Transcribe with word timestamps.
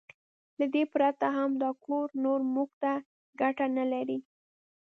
له 0.59 0.65
دې 0.73 0.83
پرته 0.93 1.25
هم 1.37 1.51
دا 1.61 1.69
کور 1.85 2.07
نور 2.23 2.39
موږ 2.53 2.69
ته 2.81 2.91
ګټه 3.39 3.65
نه 3.77 3.85
لري. 3.93 4.17